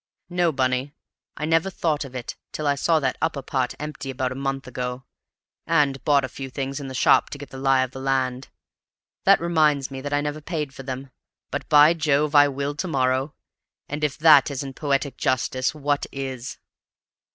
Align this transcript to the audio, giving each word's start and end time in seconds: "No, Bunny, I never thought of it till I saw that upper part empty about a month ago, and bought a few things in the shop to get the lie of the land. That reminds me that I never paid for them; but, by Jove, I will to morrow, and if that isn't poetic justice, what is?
"No, 0.31 0.51
Bunny, 0.51 0.93
I 1.37 1.45
never 1.45 1.69
thought 1.69 2.03
of 2.05 2.15
it 2.15 2.35
till 2.51 2.65
I 2.65 2.73
saw 2.73 2.99
that 2.99 3.19
upper 3.21 3.43
part 3.43 3.75
empty 3.79 4.09
about 4.09 4.31
a 4.31 4.33
month 4.33 4.65
ago, 4.65 5.03
and 5.67 6.03
bought 6.03 6.23
a 6.25 6.27
few 6.27 6.49
things 6.49 6.79
in 6.79 6.87
the 6.87 6.95
shop 6.95 7.29
to 7.29 7.37
get 7.37 7.51
the 7.51 7.59
lie 7.59 7.83
of 7.83 7.91
the 7.91 7.99
land. 7.99 8.47
That 9.25 9.39
reminds 9.39 9.91
me 9.91 10.01
that 10.01 10.11
I 10.11 10.19
never 10.21 10.41
paid 10.41 10.73
for 10.73 10.81
them; 10.81 11.11
but, 11.51 11.69
by 11.69 11.93
Jove, 11.93 12.33
I 12.33 12.47
will 12.47 12.73
to 12.77 12.87
morrow, 12.87 13.35
and 13.87 14.03
if 14.03 14.17
that 14.17 14.49
isn't 14.49 14.73
poetic 14.75 15.17
justice, 15.17 15.75
what 15.75 16.07
is? 16.11 16.57